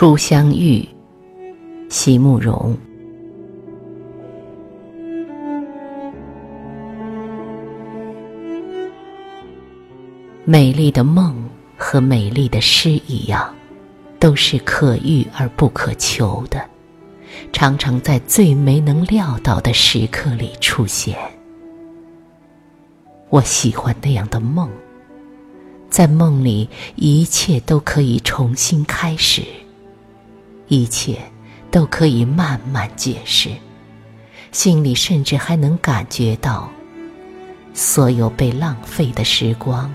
[0.00, 0.88] 初相遇，
[1.90, 2.78] 席慕容。
[10.44, 11.44] 美丽的梦
[11.76, 13.52] 和美丽的诗一样，
[14.20, 16.64] 都是可遇而不可求的，
[17.52, 21.18] 常常在最没能料到的时刻里出现。
[23.30, 24.70] 我喜欢那样的梦，
[25.90, 29.42] 在梦里一切都可以重新开始。
[30.68, 31.18] 一切
[31.70, 33.50] 都可以慢慢解释，
[34.52, 36.70] 心里甚至还能感觉到，
[37.74, 39.92] 所有被浪费的时光，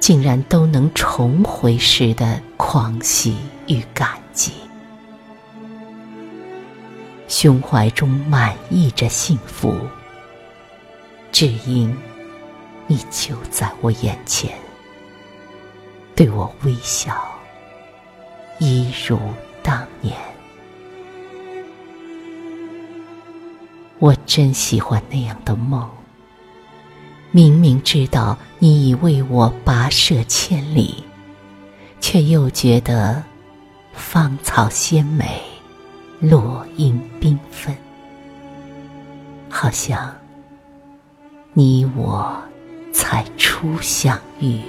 [0.00, 4.52] 竟然都能重回时的狂喜与感激。
[7.26, 9.76] 胸怀中满溢着幸福，
[11.30, 11.94] 只因
[12.86, 14.50] 你就在我眼前，
[16.14, 17.14] 对我微笑，
[18.58, 19.18] 一如。
[19.68, 20.16] 当年，
[23.98, 25.86] 我真喜欢那样的梦。
[27.32, 31.04] 明明知道你已为我跋涉千里，
[32.00, 33.22] 却又觉得
[33.92, 35.42] 芳草鲜美，
[36.18, 37.76] 落英缤纷，
[39.50, 40.16] 好像
[41.52, 42.34] 你我
[42.90, 44.62] 才初相遇。